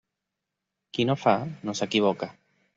[0.97, 1.35] Qui no fa,
[1.69, 2.35] no s'equivoca.